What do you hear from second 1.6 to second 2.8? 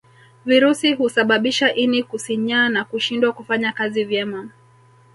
ini kusinyaa